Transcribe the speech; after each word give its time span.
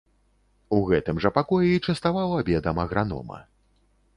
У 0.77 0.79
гэтым 0.91 1.19
жа 1.25 1.31
пакоі 1.35 1.75
частаваў 1.87 2.33
абедам 2.41 2.83
агранома. 2.85 3.39